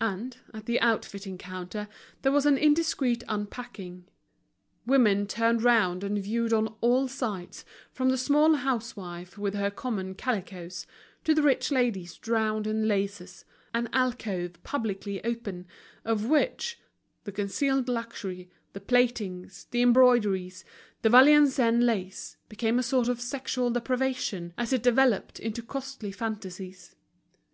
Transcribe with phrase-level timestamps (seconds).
[0.00, 1.88] And, at the outfitting counter,
[2.22, 4.06] there was an indiscreet unpacking,
[4.86, 10.14] women turned round and viewed on all sides, from the small housewife with her common
[10.14, 10.86] calicoes,
[11.24, 13.44] to the rich lady drowned in laces,
[13.74, 15.66] an alcove publicly open,
[16.02, 16.80] of which,
[17.24, 20.64] the concealed luxury, the plaitings, the embroideries,
[21.02, 26.96] the Valenciennes lace, became a sort of sexual depravation, as it developed into costly fantasies.